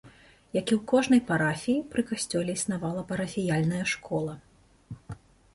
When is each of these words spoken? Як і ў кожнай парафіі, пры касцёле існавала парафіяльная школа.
Як 0.59 0.71
і 0.71 0.73
ў 0.75 0.77
кожнай 0.91 1.21
парафіі, 1.27 1.83
пры 1.91 2.01
касцёле 2.13 2.51
існавала 2.59 3.05
парафіяльная 3.13 3.85
школа. 3.93 4.33